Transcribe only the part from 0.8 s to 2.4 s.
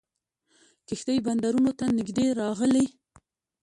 کښتۍ بندرونو ته نیژدې